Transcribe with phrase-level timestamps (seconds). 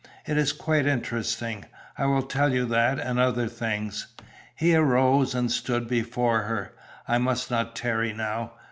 [0.25, 1.65] It is quite interesting.
[1.95, 4.07] I will tell you that and other things."
[4.55, 6.73] He arose and stood before her.
[7.07, 8.53] "I must not tarry now.